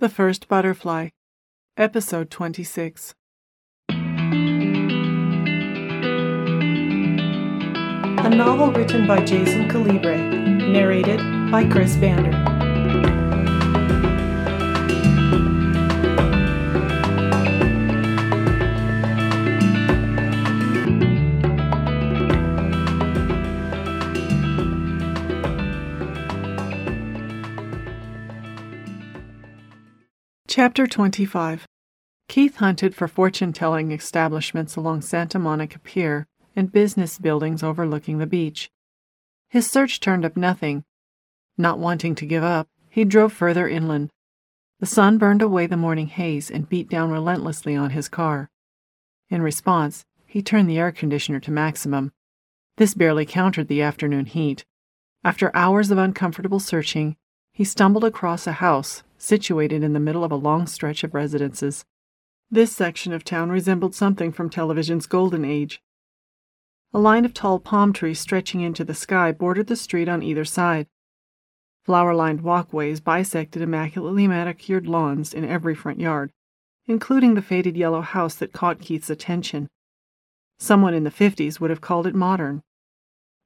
The 0.00 0.08
First 0.08 0.46
Butterfly, 0.46 1.08
Episode 1.76 2.30
26. 2.30 3.16
A 3.90 3.96
novel 8.30 8.70
written 8.70 9.08
by 9.08 9.24
Jason 9.24 9.68
Calibre, 9.68 10.16
narrated 10.16 11.18
by 11.50 11.68
Chris 11.68 11.96
Bander. 11.96 12.57
Chapter 30.50 30.86
25 30.86 31.68
Keith 32.26 32.56
hunted 32.56 32.94
for 32.94 33.06
fortune 33.06 33.52
telling 33.52 33.92
establishments 33.92 34.76
along 34.76 35.02
Santa 35.02 35.38
Monica 35.38 35.78
Pier 35.78 36.26
and 36.56 36.72
business 36.72 37.18
buildings 37.18 37.62
overlooking 37.62 38.16
the 38.16 38.26
beach. 38.26 38.70
His 39.50 39.70
search 39.70 40.00
turned 40.00 40.24
up 40.24 40.38
nothing. 40.38 40.84
Not 41.58 41.78
wanting 41.78 42.14
to 42.14 42.24
give 42.24 42.42
up, 42.42 42.66
he 42.88 43.04
drove 43.04 43.34
further 43.34 43.68
inland. 43.68 44.08
The 44.80 44.86
sun 44.86 45.18
burned 45.18 45.42
away 45.42 45.66
the 45.66 45.76
morning 45.76 46.06
haze 46.06 46.50
and 46.50 46.66
beat 46.66 46.88
down 46.88 47.10
relentlessly 47.10 47.76
on 47.76 47.90
his 47.90 48.08
car. 48.08 48.48
In 49.28 49.42
response, 49.42 50.06
he 50.24 50.40
turned 50.40 50.70
the 50.70 50.78
air 50.78 50.92
conditioner 50.92 51.40
to 51.40 51.50
maximum. 51.50 52.10
This 52.78 52.94
barely 52.94 53.26
countered 53.26 53.68
the 53.68 53.82
afternoon 53.82 54.24
heat. 54.24 54.64
After 55.22 55.54
hours 55.54 55.90
of 55.90 55.98
uncomfortable 55.98 56.58
searching, 56.58 57.18
he 57.52 57.64
stumbled 57.64 58.04
across 58.04 58.46
a 58.46 58.52
house 58.52 59.02
situated 59.18 59.82
in 59.82 59.92
the 59.92 60.00
middle 60.00 60.24
of 60.24 60.32
a 60.32 60.36
long 60.36 60.66
stretch 60.66 61.04
of 61.04 61.14
residences. 61.14 61.84
This 62.50 62.74
section 62.74 63.12
of 63.12 63.24
town 63.24 63.50
resembled 63.50 63.94
something 63.94 64.32
from 64.32 64.48
television's 64.48 65.06
golden 65.06 65.44
age. 65.44 65.82
A 66.94 66.98
line 66.98 67.26
of 67.26 67.34
tall 67.34 67.58
palm 67.58 67.92
trees 67.92 68.18
stretching 68.18 68.62
into 68.62 68.84
the 68.84 68.94
sky 68.94 69.32
bordered 69.32 69.66
the 69.66 69.76
street 69.76 70.08
on 70.08 70.22
either 70.22 70.44
side. 70.44 70.86
Flower 71.84 72.14
lined 72.14 72.40
walkways 72.40 73.00
bisected 73.00 73.60
immaculately 73.60 74.26
manicured 74.26 74.86
lawns 74.86 75.34
in 75.34 75.44
every 75.44 75.74
front 75.74 76.00
yard, 76.00 76.32
including 76.86 77.34
the 77.34 77.42
faded 77.42 77.76
yellow 77.76 78.00
house 78.00 78.34
that 78.36 78.52
caught 78.52 78.80
Keith's 78.80 79.10
attention. 79.10 79.68
Someone 80.58 80.94
in 80.94 81.04
the 81.04 81.10
50s 81.10 81.60
would 81.60 81.70
have 81.70 81.80
called 81.80 82.06
it 82.06 82.14
modern. 82.14 82.62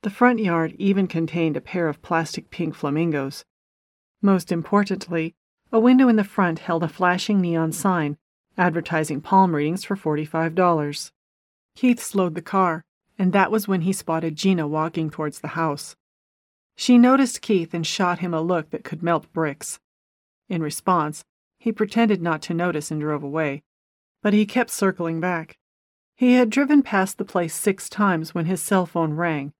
The 0.02 0.10
front 0.10 0.38
yard 0.38 0.74
even 0.78 1.06
contained 1.06 1.56
a 1.56 1.60
pair 1.60 1.88
of 1.88 2.02
plastic 2.02 2.50
pink 2.50 2.74
flamingos. 2.74 3.44
Most 4.20 4.50
importantly, 4.52 5.34
a 5.72 5.80
window 5.80 6.08
in 6.08 6.16
the 6.16 6.24
front 6.24 6.60
held 6.60 6.82
a 6.82 6.88
flashing 6.88 7.40
neon 7.40 7.72
sign 7.72 8.16
advertising 8.58 9.20
palm 9.20 9.54
readings 9.54 9.84
for 9.84 9.96
$45. 9.96 11.10
Keith 11.74 12.00
slowed 12.02 12.34
the 12.34 12.42
car, 12.42 12.84
and 13.18 13.32
that 13.32 13.50
was 13.50 13.66
when 13.66 13.82
he 13.82 13.92
spotted 13.92 14.36
Gina 14.36 14.68
walking 14.68 15.10
towards 15.10 15.40
the 15.40 15.48
house. 15.48 15.96
She 16.76 16.98
noticed 16.98 17.42
Keith 17.42 17.74
and 17.74 17.86
shot 17.86 18.18
him 18.18 18.34
a 18.34 18.40
look 18.40 18.70
that 18.70 18.84
could 18.84 19.02
melt 19.02 19.32
bricks. 19.32 19.78
In 20.48 20.62
response, 20.62 21.24
he 21.58 21.72
pretended 21.72 22.20
not 22.20 22.42
to 22.42 22.54
notice 22.54 22.90
and 22.90 23.00
drove 23.00 23.22
away, 23.22 23.62
but 24.22 24.32
he 24.32 24.46
kept 24.46 24.70
circling 24.70 25.20
back. 25.20 25.56
He 26.14 26.34
had 26.34 26.50
driven 26.50 26.82
past 26.82 27.18
the 27.18 27.24
place 27.24 27.54
six 27.54 27.88
times 27.88 28.34
when 28.34 28.46
his 28.46 28.62
cell 28.62 28.86
phone 28.86 29.14
rang. 29.14 29.52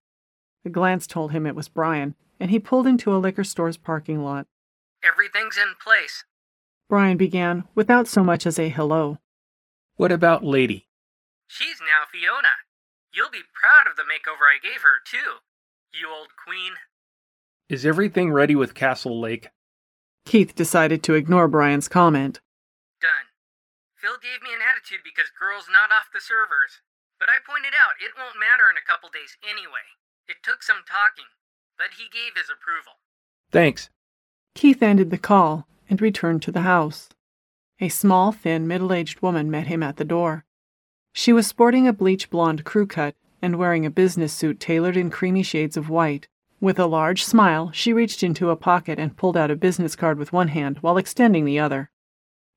A 0.65 0.69
glance 0.69 1.07
told 1.07 1.31
him 1.31 1.45
it 1.45 1.55
was 1.55 1.67
Brian, 1.67 2.15
and 2.39 2.51
he 2.51 2.59
pulled 2.59 2.87
into 2.87 3.15
a 3.15 3.17
liquor 3.17 3.43
store's 3.43 3.77
parking 3.77 4.23
lot. 4.23 4.47
Everything's 5.03 5.57
in 5.57 5.75
place. 5.83 6.23
Brian 6.89 7.17
began 7.17 7.65
without 7.75 8.07
so 8.07 8.23
much 8.23 8.45
as 8.45 8.57
a 8.57 8.69
hello. 8.69 9.19
What 9.95 10.11
about 10.11 10.43
Lady? 10.43 10.87
She's 11.47 11.79
now 11.79 12.07
Fiona. 12.09 12.63
You'll 13.13 13.29
be 13.29 13.45
proud 13.53 13.89
of 13.89 13.95
the 13.95 14.07
makeover 14.09 14.49
I 14.49 14.57
gave 14.57 14.81
her, 14.81 14.97
too. 15.05 15.43
You 15.93 16.09
old 16.09 16.29
queen. 16.33 16.73
Is 17.69 17.85
everything 17.85 18.31
ready 18.31 18.55
with 18.55 18.73
Castle 18.73 19.19
Lake? 19.19 19.49
Keith 20.25 20.55
decided 20.55 21.03
to 21.03 21.13
ignore 21.13 21.47
Brian's 21.47 21.87
comment. 21.87 22.39
Done. 23.01 23.29
Phil 23.95 24.17
gave 24.17 24.41
me 24.41 24.55
an 24.55 24.63
attitude 24.63 25.03
because 25.03 25.29
girl's 25.37 25.67
not 25.69 25.91
off 25.91 26.11
the 26.13 26.23
servers. 26.23 26.81
But 27.19 27.29
I 27.29 27.39
pointed 27.45 27.71
out 27.71 28.01
it 28.03 28.17
won't 28.17 28.39
matter 28.39 28.67
in 28.67 28.75
a 28.75 28.83
couple 28.83 29.07
days 29.07 29.37
anyway. 29.43 29.95
It 30.27 30.43
took 30.43 30.63
some 30.63 30.83
talking, 30.83 31.31
but 31.77 31.95
he 31.95 32.11
gave 32.11 32.35
his 32.35 32.51
approval. 32.51 32.99
Thanks. 33.51 33.87
Keith 34.55 34.83
ended 34.83 35.09
the 35.09 35.17
call 35.17 35.67
and 35.89 36.01
returned 36.01 36.41
to 36.43 36.51
the 36.51 36.61
house. 36.61 37.09
A 37.79 37.89
small, 37.89 38.31
thin, 38.31 38.67
middle 38.67 38.93
aged 38.93 39.21
woman 39.21 39.49
met 39.49 39.67
him 39.67 39.83
at 39.83 39.97
the 39.97 40.05
door. 40.05 40.45
She 41.11 41.33
was 41.33 41.47
sporting 41.47 41.87
a 41.87 41.93
bleach 41.93 42.29
blonde 42.29 42.63
crew 42.63 42.87
cut 42.87 43.15
and 43.41 43.57
wearing 43.57 43.85
a 43.85 43.91
business 43.91 44.31
suit 44.31 44.59
tailored 44.59 44.95
in 44.95 45.09
creamy 45.09 45.43
shades 45.43 45.75
of 45.75 45.89
white. 45.89 46.27
With 46.61 46.79
a 46.79 46.85
large 46.85 47.25
smile, 47.25 47.71
she 47.73 47.91
reached 47.91 48.23
into 48.23 48.49
a 48.49 48.55
pocket 48.55 48.97
and 48.97 49.17
pulled 49.17 49.35
out 49.35 49.51
a 49.51 49.55
business 49.55 49.95
card 49.95 50.17
with 50.17 50.31
one 50.31 50.47
hand 50.47 50.77
while 50.79 50.97
extending 50.97 51.43
the 51.43 51.59
other. 51.59 51.91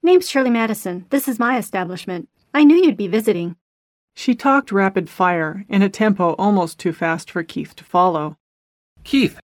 Name's 0.02 0.30
Shirley 0.30 0.50
Madison. 0.50 1.06
This 1.10 1.26
is 1.26 1.40
my 1.40 1.58
establishment. 1.58 2.28
I 2.54 2.62
knew 2.62 2.76
you'd 2.76 2.96
be 2.96 3.08
visiting. 3.08 3.56
She 4.14 4.34
talked 4.34 4.70
rapid 4.70 5.10
fire 5.10 5.64
in 5.68 5.82
a 5.82 5.88
tempo 5.88 6.34
almost 6.34 6.78
too 6.78 6.92
fast 6.92 7.30
for 7.30 7.42
Keith 7.42 7.74
to 7.76 7.84
follow. 7.84 8.38
Keith, 9.02 9.40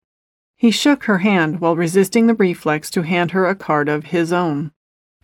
he 0.58 0.72
shook 0.72 1.04
her 1.04 1.18
hand 1.18 1.60
while 1.60 1.76
resisting 1.76 2.26
the 2.26 2.34
reflex 2.34 2.90
to 2.90 3.02
hand 3.02 3.30
her 3.30 3.46
a 3.46 3.54
card 3.54 3.88
of 3.88 4.06
his 4.06 4.32
own. 4.32 4.72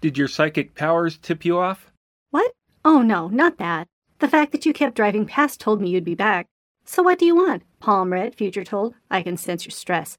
Did 0.01 0.17
your 0.17 0.29
psychic 0.29 0.75
powers 0.75 1.19
tip 1.19 1.45
you 1.45 1.59
off? 1.59 1.91
What? 2.31 2.53
Oh, 2.85 3.03
no, 3.03 3.29
not 3.29 3.59
that. 3.59 3.89
The 4.21 4.29
fact 4.29 4.53
that 4.53 4.65
you 4.65 4.73
kept 4.73 4.95
driving 4.95 5.27
past 5.27 5.61
told 5.61 5.81
me 5.81 5.91
you'd 5.91 6.05
be 6.05 6.15
back. 6.15 6.47
So 6.85 7.03
what 7.03 7.19
do 7.19 7.27
you 7.27 7.35
want? 7.35 7.65
Palm 7.81 8.13
read, 8.13 8.35
future 8.37 8.63
told. 8.63 8.95
I 9.11 9.23
can 9.23 9.37
sense 9.37 9.65
your 9.65 9.73
stress. 9.73 10.17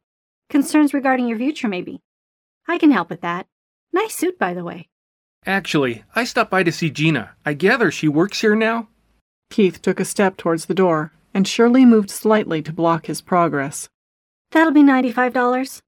Concerns 0.50 0.94
regarding 0.94 1.28
your 1.28 1.38
future, 1.38 1.70
maybe. 1.70 2.02
I 2.68 2.78
can 2.78 2.92
help 2.92 3.10
with 3.10 3.22
that. 3.22 3.48
Nice 3.94 4.16
suit, 4.16 4.38
by 4.38 4.54
the 4.54 4.64
way. 4.64 4.90
Actually, 5.46 6.04
I 6.16 6.26
stopped 6.26 6.52
by 6.52 6.64
to 6.64 6.72
see 6.72 6.90
Gina. 6.90 7.32
I 7.46 7.54
gather 7.54 7.90
she 7.90 8.08
works 8.08 8.42
here 8.42 8.56
now? 8.56 8.90
Keith 9.50 9.82
took 9.82 10.00
a 10.00 10.06
step 10.06 10.36
towards 10.36 10.66
the 10.66 10.74
door, 10.74 11.14
and 11.34 11.48
Shirley 11.48 11.86
moved 11.86 12.10
slightly 12.10 12.62
to 12.64 12.74
block 12.74 13.06
his 13.06 13.22
progress. 13.22 13.88
That'll 14.52 14.74
be 14.74 14.84
$95. 14.84 15.82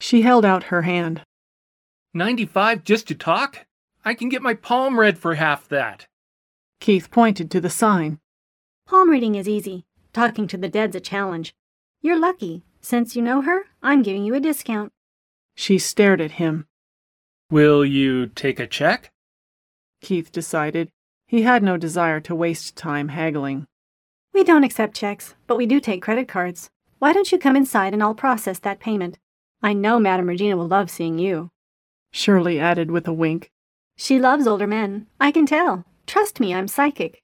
She 0.00 0.22
held 0.22 0.44
out 0.44 0.64
her 0.64 0.82
hand. 0.82 1.22
95 2.12 2.84
just 2.84 3.08
to 3.08 3.14
talk? 3.14 3.66
I 4.04 4.14
can 4.14 4.28
get 4.28 4.42
my 4.42 4.54
palm 4.54 4.98
read 5.00 5.18
for 5.18 5.34
half 5.34 5.68
that. 5.68 6.06
Keith 6.80 7.10
pointed 7.10 7.50
to 7.50 7.60
the 7.60 7.70
sign. 7.70 8.18
Palm 8.86 9.10
reading 9.10 9.34
is 9.34 9.48
easy. 9.48 9.84
Talking 10.12 10.46
to 10.48 10.56
the 10.56 10.68
dead's 10.68 10.94
a 10.94 11.00
challenge. 11.00 11.54
You're 12.02 12.18
lucky. 12.18 12.62
Since 12.80 13.16
you 13.16 13.22
know 13.22 13.40
her, 13.40 13.62
I'm 13.82 14.02
giving 14.02 14.24
you 14.24 14.34
a 14.34 14.40
discount. 14.40 14.92
She 15.54 15.78
stared 15.78 16.20
at 16.20 16.32
him. 16.32 16.66
Will 17.50 17.84
you 17.84 18.26
take 18.26 18.60
a 18.60 18.66
check? 18.66 19.10
Keith 20.02 20.30
decided. 20.30 20.90
He 21.26 21.42
had 21.42 21.62
no 21.62 21.78
desire 21.78 22.20
to 22.20 22.34
waste 22.34 22.76
time 22.76 23.08
haggling. 23.08 23.66
We 24.34 24.44
don't 24.44 24.64
accept 24.64 24.94
checks, 24.96 25.34
but 25.46 25.56
we 25.56 25.64
do 25.64 25.80
take 25.80 26.02
credit 26.02 26.28
cards. 26.28 26.68
Why 27.04 27.12
don't 27.12 27.30
you 27.30 27.38
come 27.38 27.54
inside 27.54 27.92
and 27.92 28.02
I'll 28.02 28.14
process 28.14 28.58
that 28.60 28.80
payment? 28.80 29.18
I 29.62 29.74
know 29.74 30.00
Madame 30.00 30.26
Regina 30.26 30.56
will 30.56 30.66
love 30.66 30.88
seeing 30.90 31.18
you. 31.18 31.50
Shirley 32.12 32.58
added 32.58 32.90
with 32.90 33.06
a 33.06 33.12
wink. 33.12 33.50
She 33.94 34.18
loves 34.18 34.46
older 34.46 34.66
men. 34.66 35.06
I 35.20 35.30
can 35.30 35.44
tell. 35.44 35.84
Trust 36.06 36.40
me, 36.40 36.54
I'm 36.54 36.66
psychic. 36.66 37.22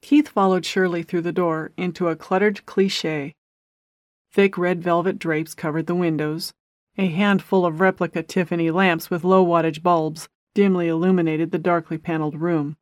Keith 0.00 0.28
followed 0.28 0.64
Shirley 0.64 1.02
through 1.02 1.20
the 1.20 1.30
door 1.30 1.72
into 1.76 2.08
a 2.08 2.16
cluttered 2.16 2.64
cliche. 2.64 3.34
Thick 4.32 4.56
red 4.56 4.82
velvet 4.82 5.18
drapes 5.18 5.54
covered 5.54 5.88
the 5.88 5.94
windows. 5.94 6.54
A 6.96 7.08
handful 7.08 7.66
of 7.66 7.80
replica 7.80 8.22
Tiffany 8.22 8.70
lamps 8.70 9.10
with 9.10 9.24
low 9.24 9.44
wattage 9.44 9.82
bulbs 9.82 10.26
dimly 10.54 10.88
illuminated 10.88 11.50
the 11.50 11.58
darkly 11.58 11.98
paneled 11.98 12.40
room. 12.40 12.78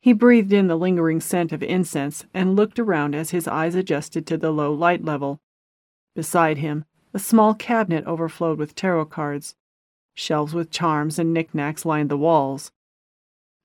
He 0.00 0.12
breathed 0.12 0.52
in 0.52 0.68
the 0.68 0.76
lingering 0.76 1.20
scent 1.20 1.52
of 1.52 1.62
incense 1.62 2.24
and 2.32 2.54
looked 2.54 2.78
around 2.78 3.14
as 3.14 3.30
his 3.30 3.48
eyes 3.48 3.74
adjusted 3.74 4.26
to 4.26 4.36
the 4.36 4.52
low 4.52 4.72
light 4.72 5.04
level. 5.04 5.40
Beside 6.14 6.58
him, 6.58 6.84
a 7.12 7.18
small 7.18 7.54
cabinet 7.54 8.04
overflowed 8.06 8.58
with 8.58 8.74
tarot 8.74 9.06
cards. 9.06 9.56
Shelves 10.14 10.54
with 10.54 10.70
charms 10.70 11.18
and 11.18 11.32
knickknacks 11.32 11.84
lined 11.84 12.10
the 12.10 12.16
walls. 12.16 12.70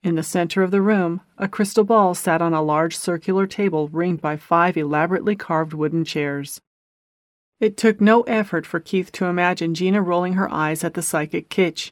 In 0.02 0.16
the 0.16 0.24
center 0.24 0.64
of 0.64 0.72
the 0.72 0.82
room, 0.82 1.22
a 1.38 1.48
crystal 1.48 1.84
ball 1.84 2.14
sat 2.14 2.42
on 2.42 2.54
a 2.54 2.62
large 2.62 2.98
circular 2.98 3.48
table 3.48 3.88
ringed 3.90 4.22
by 4.22 4.36
five 4.36 4.76
elaborately 4.76 5.36
carved 5.36 5.74
wooden 5.74 6.04
chairs. 6.04 6.62
It 7.60 7.78
took 7.78 8.02
no 8.02 8.22
effort 8.24 8.66
for 8.66 8.80
Keith 8.80 9.12
to 9.14 9.26
imagine 9.26 9.76
Gina 9.76 10.02
rolling 10.02 10.34
her 10.34 10.52
eyes 10.52 10.84
at 10.84 10.96
the 10.96 11.02
psychic 11.02 11.50
kitsch. 11.50 11.92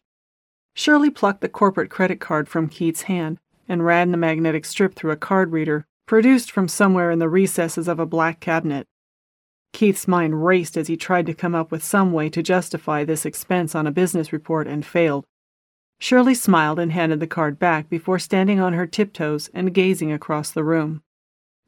Shirley 0.74 1.10
plucked 1.10 1.42
the 1.42 1.50
corporate 1.50 1.90
credit 1.90 2.20
card 2.20 2.50
from 2.50 2.68
Keith's 2.68 3.04
hand 3.04 3.40
and 3.72 3.86
ran 3.86 4.12
the 4.12 4.18
magnetic 4.18 4.66
strip 4.66 4.94
through 4.94 5.12
a 5.12 5.16
card 5.16 5.54
reader 5.54 5.86
produced 6.06 6.52
from 6.52 6.68
somewhere 6.68 7.10
in 7.10 7.20
the 7.20 7.30
recesses 7.30 7.88
of 7.88 8.02
a 8.02 8.06
black 8.06 8.42
cabinet. 8.42 8.86
Keith's 9.72 10.10
mind 10.10 10.44
raced 10.46 10.76
as 10.76 10.88
he 10.88 10.98
tried 10.98 11.26
to 11.26 11.34
come 11.34 11.56
up 11.56 11.72
with 11.72 11.82
some 11.82 12.12
way 12.12 12.30
to 12.32 12.44
justify 12.44 13.06
this 13.06 13.26
expense 13.26 13.74
on 13.74 13.88
a 13.88 13.92
business 13.92 14.34
report 14.34 14.68
and 14.68 14.86
failed. 14.86 15.26
Shirley 16.00 16.36
smiled 16.36 16.80
and 16.80 16.92
handed 16.92 17.22
the 17.22 17.28
card 17.28 17.60
back 17.60 17.88
before 17.88 18.20
standing 18.20 18.60
on 18.60 18.74
her 18.74 18.86
tiptoes 18.86 19.50
and 19.54 19.74
gazing 19.74 20.12
across 20.12 20.52
the 20.52 20.66
room. 20.66 21.02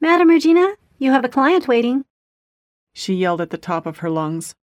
Madam 0.02 0.28
Regina, 0.28 0.74
you 0.98 1.12
have 1.12 1.24
a 1.24 1.30
client 1.30 1.70
waiting. 1.70 2.04
She 2.94 3.14
yelled 3.14 3.40
at 3.40 3.50
the 3.50 3.58
top 3.58 3.86
of 3.86 4.00
her 4.00 4.10
lungs. 4.10 4.56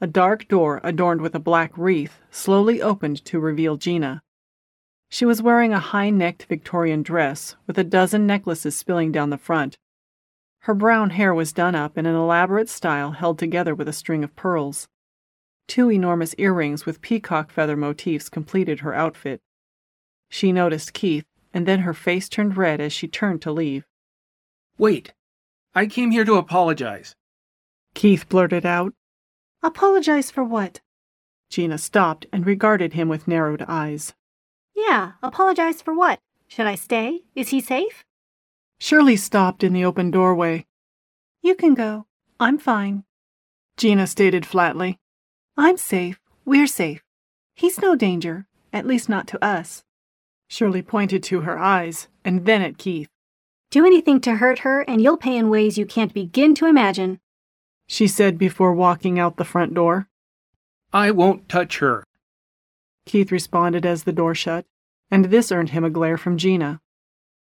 A 0.00 0.06
dark 0.06 0.48
door 0.48 0.80
adorned 0.82 1.20
with 1.20 1.34
a 1.34 1.38
black 1.38 1.76
wreath 1.76 2.18
slowly 2.30 2.80
opened 2.80 3.22
to 3.26 3.38
reveal 3.38 3.76
Gina. 3.76 4.22
She 5.08 5.24
was 5.24 5.42
wearing 5.42 5.72
a 5.72 5.80
high 5.80 6.10
necked 6.10 6.44
Victorian 6.44 7.02
dress 7.02 7.56
with 7.66 7.78
a 7.78 7.84
dozen 7.84 8.26
necklaces 8.26 8.76
spilling 8.76 9.10
down 9.10 9.30
the 9.30 9.38
front. 9.38 9.78
Her 10.60 10.74
brown 10.74 11.10
hair 11.10 11.32
was 11.32 11.52
done 11.52 11.74
up 11.74 11.96
in 11.96 12.04
an 12.04 12.14
elaborate 12.14 12.68
style 12.68 13.12
held 13.12 13.38
together 13.38 13.74
with 13.74 13.88
a 13.88 13.92
string 13.92 14.22
of 14.22 14.36
pearls. 14.36 14.88
Two 15.66 15.90
enormous 15.90 16.34
earrings 16.36 16.84
with 16.84 17.00
peacock 17.00 17.50
feather 17.50 17.76
motifs 17.76 18.28
completed 18.28 18.80
her 18.80 18.94
outfit. 18.94 19.40
She 20.28 20.52
noticed 20.52 20.92
Keith, 20.92 21.24
and 21.54 21.66
then 21.66 21.80
her 21.80 21.94
face 21.94 22.28
turned 22.28 22.56
red 22.56 22.80
as 22.80 22.92
she 22.92 23.08
turned 23.08 23.40
to 23.42 23.52
leave. 23.52 23.86
Wait. 24.76 25.14
I 25.74 25.86
came 25.86 26.10
here 26.10 26.24
to 26.24 26.34
apologize. 26.34 27.14
Keith 27.94 28.28
blurted 28.28 28.66
out. 28.66 28.92
Apologize 29.62 30.30
for 30.30 30.44
what? 30.44 30.80
Gina 31.50 31.78
stopped 31.78 32.26
and 32.32 32.44
regarded 32.44 32.92
him 32.92 33.08
with 33.08 33.26
narrowed 33.26 33.64
eyes. 33.66 34.14
Yeah, 34.78 35.14
apologize 35.24 35.82
for 35.82 35.92
what? 35.92 36.20
Should 36.46 36.68
I 36.68 36.76
stay? 36.76 37.22
Is 37.34 37.48
he 37.48 37.60
safe? 37.60 38.04
Shirley 38.78 39.16
stopped 39.16 39.64
in 39.64 39.72
the 39.72 39.84
open 39.84 40.12
doorway. 40.12 40.66
You 41.42 41.56
can 41.56 41.74
go. 41.74 42.06
I'm 42.38 42.58
fine. 42.58 43.02
Gina 43.76 44.06
stated 44.06 44.46
flatly. 44.46 45.00
I'm 45.56 45.76
safe. 45.78 46.20
We're 46.44 46.68
safe. 46.68 47.02
He's 47.56 47.80
no 47.80 47.96
danger, 47.96 48.46
at 48.72 48.86
least 48.86 49.08
not 49.08 49.26
to 49.28 49.44
us. 49.44 49.82
Shirley 50.46 50.82
pointed 50.82 51.24
to 51.24 51.40
her 51.40 51.58
eyes 51.58 52.06
and 52.24 52.46
then 52.46 52.62
at 52.62 52.78
Keith. 52.78 53.08
Do 53.72 53.84
anything 53.84 54.20
to 54.20 54.36
hurt 54.36 54.60
her, 54.60 54.82
and 54.82 55.02
you'll 55.02 55.16
pay 55.16 55.36
in 55.36 55.50
ways 55.50 55.76
you 55.76 55.86
can't 55.86 56.14
begin 56.14 56.54
to 56.54 56.66
imagine, 56.66 57.18
she 57.88 58.06
said 58.06 58.38
before 58.38 58.72
walking 58.72 59.18
out 59.18 59.38
the 59.38 59.44
front 59.44 59.74
door. 59.74 60.06
I 60.92 61.10
won't 61.10 61.48
touch 61.48 61.78
her. 61.78 62.04
Keith 63.08 63.32
responded 63.32 63.86
as 63.86 64.04
the 64.04 64.12
door 64.12 64.34
shut, 64.34 64.66
and 65.10 65.24
this 65.24 65.50
earned 65.50 65.70
him 65.70 65.82
a 65.82 65.90
glare 65.90 66.18
from 66.18 66.36
Gina. 66.36 66.80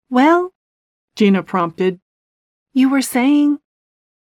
Well, 0.10 0.54
Gina 1.16 1.44
prompted, 1.44 2.00
you 2.74 2.90
were 2.90 3.04
saying? 3.04 3.60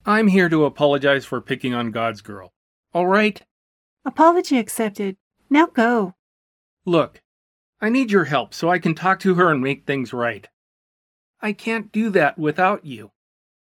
I'm 0.05 0.27
here 0.27 0.47
to 0.47 0.65
apologize 0.65 1.25
for 1.25 1.41
picking 1.41 1.73
on 1.73 1.91
God's 1.91 2.21
girl. 2.21 2.53
All 2.93 3.07
right? 3.07 3.41
Apology 4.05 4.57
accepted. 4.57 5.17
Now 5.49 5.65
go. 5.65 6.13
Look, 6.85 7.21
I 7.81 7.89
need 7.89 8.11
your 8.11 8.25
help 8.25 8.53
so 8.53 8.69
I 8.69 8.79
can 8.79 8.95
talk 8.95 9.19
to 9.19 9.35
her 9.35 9.51
and 9.51 9.61
make 9.61 9.85
things 9.85 10.13
right. 10.13 10.47
I 11.41 11.51
can't 11.51 11.91
do 11.91 12.09
that 12.11 12.37
without 12.37 12.85
you. 12.85 13.11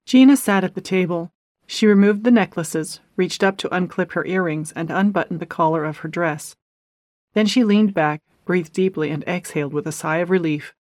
Gina 0.05 0.37
sat 0.37 0.63
at 0.63 0.75
the 0.75 0.81
table. 0.81 1.33
She 1.67 1.85
removed 1.85 2.23
the 2.23 2.31
necklaces, 2.31 3.01
reached 3.17 3.43
up 3.43 3.57
to 3.57 3.69
unclip 3.69 4.13
her 4.13 4.25
earrings, 4.25 4.71
and 4.71 4.89
unbuttoned 4.89 5.39
the 5.39 5.45
collar 5.45 5.83
of 5.83 5.97
her 5.97 6.07
dress. 6.07 6.55
Then 7.33 7.45
she 7.45 7.63
leaned 7.63 7.93
back, 7.93 8.21
breathed 8.45 8.73
deeply, 8.73 9.09
and 9.09 9.23
exhaled 9.27 9.73
with 9.73 9.87
a 9.87 9.91
sigh 9.91 10.17
of 10.17 10.29
relief. 10.29 10.73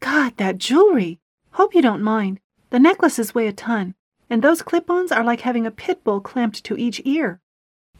God, 0.00 0.36
that 0.36 0.58
jewelry! 0.58 1.20
Hope 1.52 1.74
you 1.74 1.82
don't 1.82 2.02
mind. 2.02 2.40
The 2.70 2.78
necklaces 2.78 3.34
weigh 3.34 3.46
a 3.46 3.52
ton, 3.52 3.94
and 4.28 4.42
those 4.42 4.62
clip 4.62 4.90
ons 4.90 5.10
are 5.10 5.24
like 5.24 5.40
having 5.40 5.66
a 5.66 5.70
pit 5.70 6.04
bull 6.04 6.20
clamped 6.20 6.64
to 6.64 6.76
each 6.76 7.00
ear. 7.04 7.40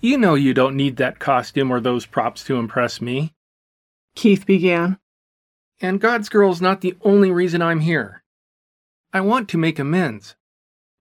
You 0.00 0.18
know 0.18 0.34
you 0.34 0.52
don't 0.52 0.76
need 0.76 0.96
that 0.96 1.18
costume 1.18 1.70
or 1.70 1.80
those 1.80 2.04
props 2.04 2.44
to 2.44 2.56
impress 2.56 3.00
me. 3.00 3.32
Keith 4.14 4.44
began. 4.44 4.98
And 5.80 6.00
God's 6.00 6.28
Girl's 6.28 6.60
not 6.60 6.80
the 6.80 6.96
only 7.02 7.30
reason 7.30 7.62
I'm 7.62 7.80
here. 7.80 8.22
I 9.12 9.20
want 9.20 9.48
to 9.50 9.58
make 9.58 9.78
amends. 9.78 10.36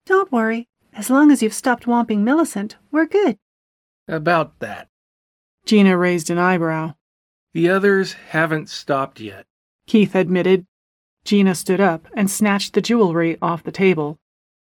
Don't 0.06 0.32
worry. 0.32 0.68
As 0.94 1.10
long 1.10 1.30
as 1.30 1.42
you've 1.42 1.52
stopped 1.52 1.84
womping 1.84 2.20
Millicent, 2.20 2.76
we're 2.90 3.06
good. 3.06 3.36
About 4.08 4.58
that. 4.60 4.88
Gina 5.66 5.98
raised 5.98 6.30
an 6.30 6.38
eyebrow. 6.38 6.94
The 7.52 7.68
others 7.68 8.12
haven't 8.30 8.68
stopped 8.68 9.18
yet. 9.18 9.46
Keith 9.88 10.14
admitted. 10.14 10.64
Gina 11.24 11.56
stood 11.56 11.80
up 11.80 12.06
and 12.14 12.30
snatched 12.30 12.74
the 12.74 12.80
jewelry 12.80 13.36
off 13.42 13.64
the 13.64 13.72
table. 13.72 14.20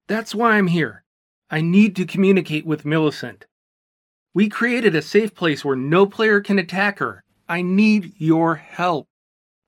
That's 0.08 0.34
why 0.34 0.58
I'm 0.58 0.68
here. 0.68 1.04
I 1.50 1.60
need 1.60 1.98
to 1.98 2.06
communicate 2.06 2.66
with 2.66 2.86
Millicent. 2.86 3.46
We 4.34 4.48
created 4.48 4.96
a 4.96 5.02
safe 5.02 5.36
place 5.36 5.66
where 5.66 5.76
no 5.76 6.06
player 6.06 6.40
can 6.40 6.60
attack 6.60 7.00
her. 7.00 7.24
I 7.48 7.62
need 7.62 8.14
your 8.18 8.56
help. 8.56 9.08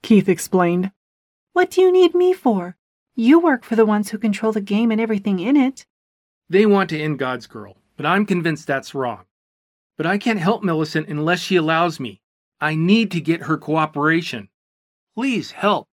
Keith 0.03 0.29
explained. 0.29 0.91
What 1.51 1.71
do 1.71 1.81
you 1.81 1.91
need 1.91 2.15
me 2.15 2.33
for? 2.33 2.77
You 3.15 3.39
work 3.39 3.65
for 3.65 3.75
the 3.75 3.85
ones 3.85 4.09
who 4.09 4.17
control 4.17 4.53
the 4.53 4.61
game 4.61 4.91
and 4.91 5.01
everything 5.01 5.39
in 5.39 5.57
it. 5.57 5.85
They 6.49 6.65
want 6.65 6.89
to 6.91 6.99
end 6.99 7.19
God's 7.19 7.47
girl, 7.47 7.75
but 7.97 8.05
I'm 8.05 8.25
convinced 8.25 8.65
that's 8.67 8.95
wrong. 8.95 9.25
But 9.97 10.05
I 10.05 10.17
can't 10.17 10.39
help 10.39 10.63
Millicent 10.63 11.07
unless 11.07 11.39
she 11.39 11.55
allows 11.55 11.99
me. 11.99 12.21
I 12.61 12.75
need 12.75 13.11
to 13.11 13.21
get 13.21 13.43
her 13.43 13.57
cooperation. 13.57 14.49
Please 15.15 15.51
help. 15.51 15.87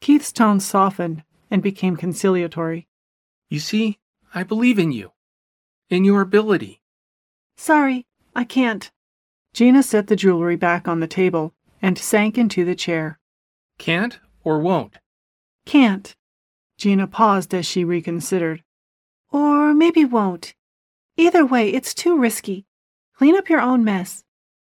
Keith's 0.00 0.32
tone 0.32 0.60
softened 0.60 1.24
and 1.50 1.62
became 1.62 1.96
conciliatory. 1.96 2.86
You 3.48 3.58
see, 3.58 3.98
I 4.32 4.44
believe 4.44 4.78
in 4.78 4.92
you, 4.92 5.12
in 5.88 6.04
your 6.04 6.20
ability. 6.20 6.80
Sorry, 7.56 8.06
I 8.34 8.44
can't. 8.44 8.90
Gina 9.52 9.82
set 9.82 10.06
the 10.06 10.16
jewelry 10.16 10.56
back 10.56 10.86
on 10.86 11.00
the 11.00 11.08
table 11.08 11.52
and 11.82 11.98
sank 11.98 12.38
into 12.38 12.64
the 12.64 12.76
chair. 12.76 13.18
Can't 13.78 14.20
or 14.44 14.60
won't? 14.60 14.98
Can't. 15.66 16.14
Gina 16.78 17.06
paused 17.06 17.52
as 17.52 17.66
she 17.66 17.84
reconsidered. 17.84 18.62
Or 19.32 19.74
maybe 19.74 20.04
won't. 20.04 20.54
Either 21.16 21.44
way, 21.44 21.70
it's 21.70 21.92
too 21.92 22.16
risky. 22.16 22.66
Clean 23.20 23.36
up 23.36 23.50
your 23.50 23.60
own 23.60 23.84
mess. 23.84 24.24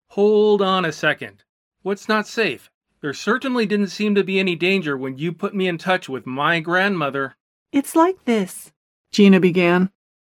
Hold 0.09 0.61
on 0.61 0.83
a 0.83 0.91
second. 0.91 1.45
What's 1.81 2.09
not 2.09 2.27
safe? 2.27 2.69
There 2.99 3.13
certainly 3.13 3.65
didn't 3.65 3.87
seem 3.87 4.15
to 4.15 4.23
be 4.25 4.37
any 4.37 4.53
danger 4.57 4.97
when 4.97 5.17
you 5.17 5.31
put 5.31 5.55
me 5.55 5.65
in 5.65 5.77
touch 5.77 6.09
with 6.09 6.25
my 6.25 6.59
grandmother. 6.59 7.37
It's 7.71 7.95
like 7.95 8.25
this, 8.25 8.73
Gina 9.13 9.39
began. 9.39 9.91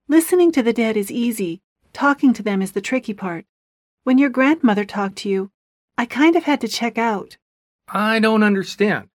Listening 0.08 0.52
to 0.52 0.62
the 0.62 0.72
dead 0.72 0.96
is 0.96 1.12
easy. 1.12 1.60
Talking 1.92 2.32
to 2.32 2.42
them 2.42 2.62
is 2.62 2.72
the 2.72 2.80
tricky 2.80 3.12
part. 3.12 3.44
When 4.04 4.16
your 4.16 4.30
grandmother 4.30 4.86
talked 4.86 5.16
to 5.16 5.28
you, 5.28 5.50
I 5.98 6.06
kind 6.06 6.34
of 6.34 6.44
had 6.44 6.62
to 6.62 6.66
check 6.68 6.96
out. 6.96 7.36
I 7.88 8.20
don't 8.20 8.42
understand. 8.42 9.10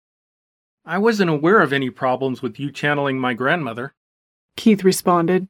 I 0.85 0.99
wasn't 0.99 1.31
aware 1.31 1.63
of 1.63 1.73
any 1.73 1.89
problems 1.89 2.43
with 2.43 2.61
you 2.61 2.71
channeling 2.71 3.19
my 3.19 3.33
grandmother. 3.33 3.95
Keith 4.59 4.85
responded. 4.85 5.49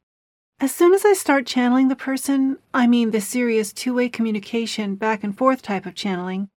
As 0.63 0.73
soon 0.73 0.95
as 0.95 1.05
I 1.05 1.13
start 1.15 1.45
channeling 1.45 1.89
the 1.89 1.97
person, 1.97 2.57
I 2.73 2.87
mean 2.87 3.11
the 3.11 3.21
serious 3.21 3.73
two 3.73 3.95
way 3.95 4.09
communication, 4.09 4.95
back 4.95 5.25
and 5.25 5.37
forth 5.37 5.61
type 5.61 5.87
of 5.87 5.97
channeling, 5.97 6.51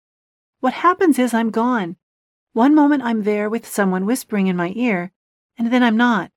what 0.60 0.74
happens 0.74 1.18
is 1.18 1.34
I'm 1.34 1.50
gone. 1.50 1.96
One 2.54 2.76
moment 2.76 3.02
I'm 3.02 3.24
there 3.24 3.50
with 3.50 3.68
someone 3.68 4.06
whispering 4.06 4.46
in 4.46 4.56
my 4.56 4.74
ear, 4.76 5.12
and 5.58 5.74
then 5.74 5.82
I'm 5.82 5.98
not. 5.98 6.30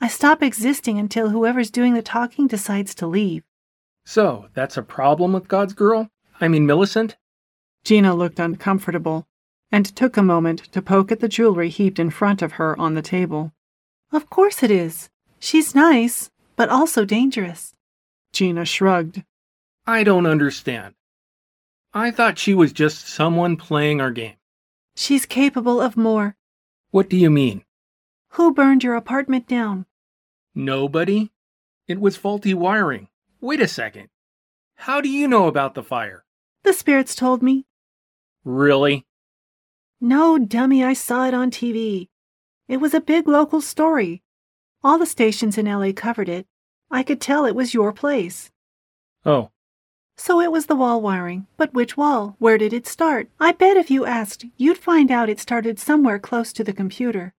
I 0.00 0.08
stop 0.08 0.42
existing 0.42 0.98
until 0.98 1.28
whoever's 1.28 1.70
doing 1.70 1.92
the 1.92 2.00
talking 2.00 2.46
decides 2.46 2.94
to 2.94 3.06
leave. 3.06 3.44
So, 4.06 4.46
that's 4.54 4.78
a 4.78 4.82
problem 4.82 5.34
with 5.34 5.48
God's 5.48 5.74
girl? 5.74 6.08
I 6.40 6.48
mean, 6.48 6.64
Millicent? 6.64 7.18
Gina 7.84 8.14
looked 8.14 8.40
uncomfortable 8.40 9.26
and 9.70 9.84
took 9.84 10.16
a 10.16 10.22
moment 10.22 10.72
to 10.72 10.80
poke 10.80 11.12
at 11.12 11.20
the 11.20 11.28
jewelry 11.28 11.68
heaped 11.68 11.98
in 11.98 12.08
front 12.08 12.40
of 12.40 12.52
her 12.52 12.74
on 12.80 12.94
the 12.94 13.02
table. 13.02 13.52
Of 14.10 14.30
course 14.30 14.62
it 14.62 14.70
is. 14.70 15.10
She's 15.38 15.74
nice, 15.74 16.30
but 16.62 16.68
also 16.68 17.04
dangerous. 17.04 17.74
Gina 18.32 18.64
shrugged. 18.64 19.24
I 19.84 20.04
don't 20.04 20.26
understand. 20.26 20.94
I 21.92 22.12
thought 22.12 22.38
she 22.38 22.54
was 22.54 22.72
just 22.72 23.08
someone 23.08 23.56
playing 23.56 24.00
our 24.00 24.12
game. 24.12 24.36
She's 24.94 25.26
capable 25.26 25.80
of 25.80 25.96
more. 25.96 26.36
What 26.92 27.10
do 27.10 27.16
you 27.16 27.30
mean? 27.30 27.64
Who 28.34 28.54
burned 28.54 28.84
your 28.84 28.94
apartment 28.94 29.48
down? 29.48 29.86
Nobody. 30.54 31.32
It 31.88 31.98
was 31.98 32.16
faulty 32.16 32.54
wiring. 32.54 33.08
Wait 33.40 33.60
a 33.60 33.66
second. 33.66 34.08
How 34.76 35.00
do 35.00 35.08
you 35.08 35.26
know 35.26 35.48
about 35.48 35.74
the 35.74 35.82
fire? 35.82 36.24
The 36.62 36.72
spirits 36.72 37.16
told 37.16 37.42
me. 37.42 37.66
Really? 38.44 39.04
No, 40.00 40.38
dummy, 40.38 40.84
I 40.84 40.92
saw 40.92 41.26
it 41.26 41.34
on 41.34 41.50
TV. 41.50 42.06
It 42.68 42.76
was 42.76 42.94
a 42.94 43.00
big 43.00 43.26
local 43.26 43.60
story. 43.60 44.22
All 44.84 44.98
the 44.98 45.06
stations 45.06 45.58
in 45.58 45.66
LA 45.66 45.90
covered 45.90 46.28
it. 46.28 46.46
I 46.92 47.02
could 47.02 47.20
tell 47.20 47.44
it 47.46 47.54
was 47.56 47.74
your 47.74 47.92
place. 47.92 48.50
Oh. 49.24 49.50
So 50.16 50.40
it 50.40 50.52
was 50.52 50.66
the 50.66 50.76
wall 50.76 51.00
wiring. 51.00 51.46
But 51.56 51.72
which 51.74 51.96
wall? 51.96 52.36
Where 52.38 52.58
did 52.58 52.72
it 52.72 52.86
start? 52.86 53.28
I 53.40 53.52
bet 53.52 53.76
if 53.76 53.90
you 53.90 54.04
asked, 54.04 54.44
you'd 54.58 54.78
find 54.78 55.10
out 55.10 55.30
it 55.30 55.40
started 55.40 55.78
somewhere 55.80 56.18
close 56.18 56.52
to 56.52 56.62
the 56.62 56.72
computer. 56.74 57.32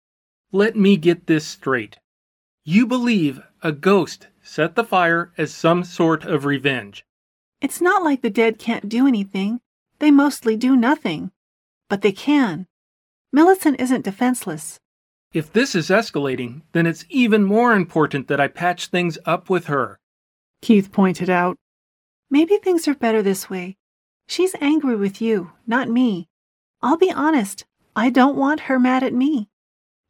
Let 0.51 0.75
me 0.75 0.97
get 0.97 1.27
this 1.27 1.45
straight. 1.45 1.97
You 2.65 2.87
believe 2.87 3.41
a 3.61 3.71
ghost 3.71 4.27
set 4.41 4.75
the 4.75 4.83
fire 4.83 5.31
as 5.37 5.53
some 5.53 5.83
sort 5.83 6.25
of 6.25 6.45
revenge. 6.45 7.05
It's 7.61 7.79
not 7.79 8.03
like 8.03 8.21
the 8.21 8.29
dead 8.29 8.57
can't 8.59 8.89
do 8.89 9.07
anything. 9.07 9.61
They 9.99 10.11
mostly 10.11 10.57
do 10.57 10.75
nothing. 10.75 11.31
but 11.89 12.01
they 12.01 12.11
can. 12.11 12.65
Millicent 13.31 13.79
isn't 13.79 14.03
defenseless. 14.03 14.79
If 15.33 15.51
this 15.51 15.73
is 15.73 15.89
escalating, 15.89 16.61
then 16.73 16.85
it's 16.85 17.05
even 17.09 17.43
more 17.43 17.73
important 17.73 18.27
that 18.27 18.39
I 18.39 18.47
patch 18.47 18.87
things 18.87 19.17
up 19.25 19.49
with 19.49 19.65
her. 19.65 19.99
Keith 20.61 20.91
pointed 20.91 21.27
out. 21.27 21.57
Maybe 22.29 22.57
things 22.57 22.87
are 22.87 22.93
better 22.93 23.23
this 23.23 23.49
way. 23.49 23.77
She's 24.27 24.55
angry 24.61 24.95
with 24.95 25.21
you, 25.21 25.51
not 25.65 25.89
me. 25.89 26.29
I'll 26.83 26.97
be 26.97 27.11
honest, 27.11 27.65
I 27.95 28.11
don't 28.11 28.37
want 28.37 28.61
her 28.61 28.79
mad 28.79 29.01
at 29.03 29.13
me. 29.13 29.49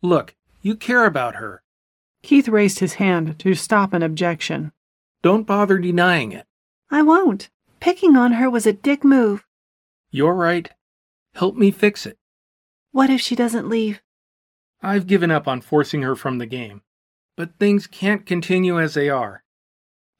Look, 0.01 0.35
you 0.61 0.75
care 0.75 1.05
about 1.05 1.35
her. 1.35 1.63
Keith 2.21 2.49
raised 2.49 2.79
his 2.79 2.95
hand 2.95 3.39
to 3.39 3.55
stop 3.55 3.93
an 3.93 4.03
objection. 4.03 4.73
Don't 5.21 5.47
bother 5.47 5.77
denying 5.77 6.33
it. 6.33 6.45
I 6.91 7.01
won't. 7.01 7.49
Picking 7.79 8.17
on 8.17 8.33
her 8.33 8.49
was 8.49 8.65
a 8.65 8.73
dick 8.73 9.05
move. 9.05 9.45
You're 10.11 10.35
right. 10.35 10.69
Help 11.33 11.55
me 11.55 11.71
fix 11.71 12.05
it. 12.05 12.17
What 12.91 13.09
if 13.09 13.21
she 13.21 13.35
doesn't 13.35 13.69
leave? 13.69 14.01
I've 14.83 15.07
given 15.07 15.31
up 15.31 15.47
on 15.47 15.61
forcing 15.61 16.01
her 16.01 16.15
from 16.15 16.37
the 16.37 16.45
game. 16.45 16.81
But 17.37 17.57
things 17.57 17.87
can't 17.87 18.25
continue 18.25 18.79
as 18.79 18.93
they 18.93 19.09
are. 19.09 19.43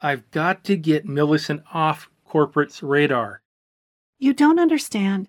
I've 0.02 0.32
got 0.32 0.64
to 0.64 0.78
get 0.78 1.06
Millicent 1.06 1.64
off 1.74 2.10
corporate's 2.26 2.82
radar. 2.82 3.42
You 4.18 4.34
don't 4.34 4.60
understand. 4.60 5.28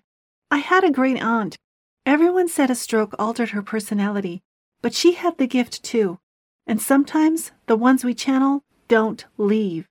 I 0.49 0.57
had 0.57 0.83
a 0.83 0.91
great 0.91 1.21
aunt. 1.21 1.57
Everyone 2.05 2.47
said 2.47 2.71
a 2.71 2.75
stroke 2.75 3.13
altered 3.19 3.49
her 3.49 3.61
personality, 3.61 4.41
but 4.81 4.93
she 4.93 5.13
had 5.13 5.37
the 5.37 5.47
gift 5.47 5.83
too. 5.83 6.17
And 6.65 6.81
sometimes 6.81 7.51
the 7.67 7.75
ones 7.75 8.03
we 8.03 8.13
channel 8.13 8.63
don't 8.87 9.25
leave. 9.37 9.87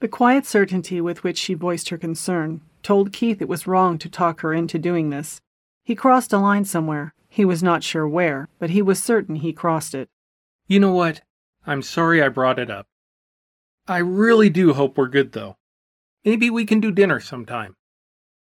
The 0.00 0.08
quiet 0.08 0.46
certainty 0.46 1.00
with 1.00 1.22
which 1.22 1.38
she 1.38 1.54
voiced 1.54 1.90
her 1.90 1.98
concern 1.98 2.62
told 2.82 3.12
Keith 3.12 3.42
it 3.42 3.48
was 3.48 3.66
wrong 3.66 3.98
to 3.98 4.08
talk 4.08 4.40
her 4.40 4.54
into 4.54 4.78
doing 4.78 5.10
this. 5.10 5.40
He 5.88 5.94
crossed 5.94 6.34
a 6.34 6.38
line 6.38 6.66
somewhere. 6.66 7.14
He 7.30 7.46
was 7.46 7.62
not 7.62 7.82
sure 7.82 8.06
where, 8.06 8.50
but 8.58 8.68
he 8.68 8.82
was 8.82 9.02
certain 9.02 9.36
he 9.36 9.54
crossed 9.54 9.94
it. 9.94 10.10
You 10.66 10.80
know 10.80 10.92
what? 10.92 11.22
I'm 11.66 11.80
sorry 11.80 12.22
I 12.22 12.28
brought 12.28 12.58
it 12.58 12.70
up. 12.70 12.86
I 13.86 13.96
really 13.96 14.50
do 14.50 14.74
hope 14.74 14.98
we're 14.98 15.08
good, 15.08 15.32
though. 15.32 15.56
Maybe 16.26 16.50
we 16.50 16.66
can 16.66 16.78
do 16.78 16.92
dinner 16.92 17.20
sometime. 17.20 17.74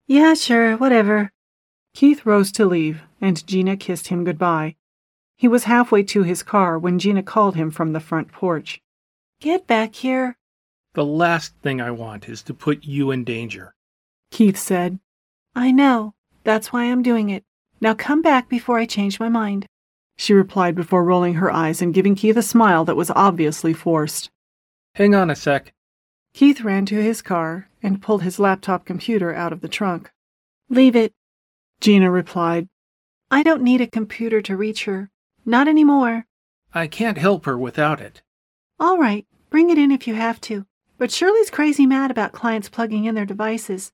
Yeah, 0.06 0.34
sure, 0.34 0.76
whatever. 0.76 1.32
Keith 1.94 2.26
rose 2.26 2.52
to 2.52 2.66
leave, 2.66 3.04
and 3.22 3.48
Gina 3.48 3.78
kissed 3.78 4.10
him 4.10 4.26
goodbye. 4.26 4.76
He 5.38 5.48
was 5.48 5.64
halfway 5.64 6.04
to 6.12 6.24
his 6.24 6.44
car 6.44 6.78
when 6.78 7.00
Gina 7.00 7.24
called 7.24 7.56
him 7.56 7.72
from 7.72 7.94
the 7.94 8.02
front 8.02 8.34
porch. 8.34 8.82
Get 9.40 9.66
back 9.66 9.96
here. 9.96 10.38
The 10.94 11.06
last 11.06 11.56
thing 11.62 11.80
I 11.80 11.92
want 11.92 12.28
is 12.28 12.44
to 12.44 12.54
put 12.54 12.84
you 12.84 13.12
in 13.12 13.24
danger. 13.24 13.76
Keith 14.30 14.58
said. 14.58 15.00
I 15.56 15.72
know. 15.72 16.16
That's 16.44 16.72
why 16.72 16.86
I'm 16.86 17.04
doing 17.04 17.30
it. 17.30 17.44
Now 17.82 17.94
come 17.94 18.22
back 18.22 18.50
before 18.50 18.78
I 18.78 18.86
change 18.86 19.20
my 19.20 19.30
mind. 19.30 19.66
She 20.18 20.34
replied 20.34 20.76
before 20.76 21.04
rolling 21.04 21.36
her 21.36 21.52
eyes 21.52 21.82
and 21.82 21.94
giving 21.94 22.16
Keith 22.16 22.38
a 22.38 22.42
smile 22.42 22.84
that 22.86 22.98
was 22.98 23.12
obviously 23.12 23.74
forced. 23.74 24.30
Hang 24.96 25.16
on 25.16 25.30
a 25.30 25.36
sec. 25.36 25.74
Keith 26.34 26.62
ran 26.62 26.86
to 26.88 27.02
his 27.02 27.22
car 27.22 27.70
and 27.82 28.02
pulled 28.02 28.24
his 28.24 28.40
laptop 28.40 28.86
computer 28.86 29.34
out 29.34 29.54
of 29.54 29.62
the 29.62 29.68
trunk. 29.68 30.12
Leave 30.70 30.96
it, 30.96 31.14
Gina 31.80 32.12
replied. 32.12 32.68
I 33.32 33.44
don't 33.44 33.64
need 33.64 33.82
a 33.82 33.88
computer 33.88 34.42
to 34.42 34.58
reach 34.58 34.86
her. 34.86 35.10
Not 35.46 35.68
anymore. 35.68 36.26
I 36.74 36.88
can't 36.88 37.18
help 37.18 37.46
her 37.46 37.58
without 37.58 38.02
it. 38.02 38.22
All 38.80 38.98
right, 38.98 39.26
bring 39.50 39.70
it 39.70 39.78
in 39.78 39.92
if 39.92 40.08
you 40.08 40.16
have 40.16 40.42
to. 40.42 40.66
But 40.98 41.12
Shirley's 41.12 41.50
crazy 41.50 41.86
mad 41.86 42.12
about 42.12 42.34
clients 42.34 42.70
plugging 42.70 43.06
in 43.06 43.16
their 43.16 43.26
devices. 43.26 43.92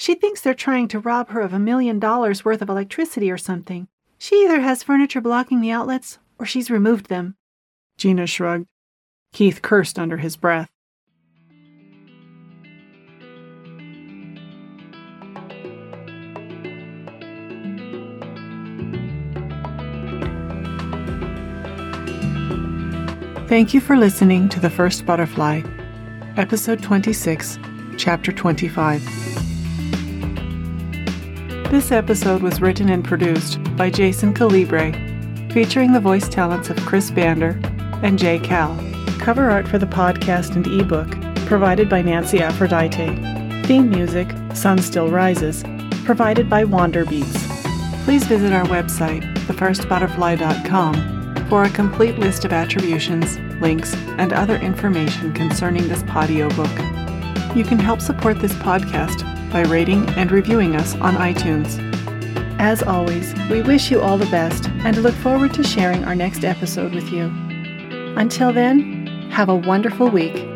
She 0.00 0.14
thinks 0.14 0.40
they're 0.40 0.54
trying 0.54 0.88
to 0.88 0.98
rob 0.98 1.28
her 1.28 1.42
of 1.42 1.52
a 1.52 1.58
million 1.58 1.98
dollars 1.98 2.42
worth 2.42 2.62
of 2.62 2.70
electricity 2.70 3.30
or 3.30 3.36
something. 3.36 3.86
She 4.16 4.44
either 4.44 4.60
has 4.60 4.82
furniture 4.82 5.20
blocking 5.20 5.60
the 5.60 5.72
outlets 5.72 6.18
or 6.38 6.46
she's 6.46 6.70
removed 6.70 7.10
them. 7.10 7.36
Gina 7.98 8.26
shrugged. 8.26 8.66
Keith 9.34 9.60
cursed 9.60 9.98
under 9.98 10.16
his 10.16 10.38
breath. 10.38 10.70
Thank 23.48 23.74
you 23.74 23.82
for 23.82 23.98
listening 23.98 24.48
to 24.48 24.60
The 24.60 24.70
First 24.70 25.04
Butterfly, 25.04 25.60
Episode 26.38 26.82
26, 26.82 27.58
Chapter 27.98 28.32
25. 28.32 29.49
This 31.70 31.92
episode 31.92 32.42
was 32.42 32.60
written 32.60 32.88
and 32.88 33.04
produced 33.04 33.62
by 33.76 33.90
Jason 33.90 34.34
Calibre, 34.34 34.90
featuring 35.52 35.92
the 35.92 36.00
voice 36.00 36.28
talents 36.28 36.68
of 36.68 36.76
Chris 36.78 37.12
Bander 37.12 37.62
and 38.02 38.18
Jay 38.18 38.40
Cal. 38.40 38.76
Cover 39.20 39.48
art 39.48 39.68
for 39.68 39.78
the 39.78 39.86
podcast 39.86 40.56
and 40.56 40.66
ebook 40.66 41.08
provided 41.46 41.88
by 41.88 42.02
Nancy 42.02 42.42
Aphrodite. 42.42 43.14
Theme 43.66 43.88
music, 43.88 44.28
Sun 44.52 44.78
Still 44.78 45.10
Rises, 45.10 45.62
provided 46.04 46.50
by 46.50 46.64
Wander 46.64 47.04
Beats. 47.04 47.46
Please 48.02 48.24
visit 48.24 48.52
our 48.52 48.64
website, 48.64 49.22
thefirstbutterfly.com 49.46 51.46
for 51.48 51.62
a 51.62 51.70
complete 51.70 52.18
list 52.18 52.44
of 52.44 52.52
attributions, 52.52 53.38
links, 53.60 53.94
and 54.18 54.32
other 54.32 54.56
information 54.56 55.32
concerning 55.34 55.86
this 55.86 56.02
Podiobook. 56.02 57.54
You 57.54 57.62
can 57.62 57.78
help 57.78 58.00
support 58.00 58.40
this 58.40 58.54
podcast 58.54 59.29
by 59.50 59.62
rating 59.62 60.08
and 60.10 60.30
reviewing 60.30 60.76
us 60.76 60.94
on 60.96 61.14
iTunes. 61.16 61.78
As 62.58 62.82
always, 62.82 63.34
we 63.50 63.62
wish 63.62 63.90
you 63.90 64.00
all 64.00 64.18
the 64.18 64.26
best 64.26 64.68
and 64.84 64.96
look 64.98 65.14
forward 65.16 65.54
to 65.54 65.64
sharing 65.64 66.04
our 66.04 66.14
next 66.14 66.44
episode 66.44 66.94
with 66.94 67.10
you. 67.10 67.24
Until 68.16 68.52
then, 68.52 69.06
have 69.30 69.48
a 69.48 69.56
wonderful 69.56 70.08
week 70.08 70.46